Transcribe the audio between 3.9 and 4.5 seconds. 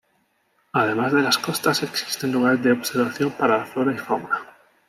y fauna.